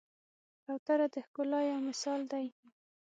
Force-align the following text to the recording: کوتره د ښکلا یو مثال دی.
کوتره 0.65 1.07
د 1.13 1.15
ښکلا 1.25 1.59
یو 1.71 1.79
مثال 1.89 2.21
دی. 2.31 2.45